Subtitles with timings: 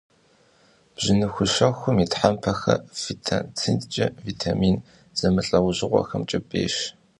[0.95, 4.75] Бжьыныхущэхум и тхьэмпэхэр фитонцидкӏэ, витамин
[5.17, 6.75] зэмылӏэужьыгъуэхэмкӏэ бейщ.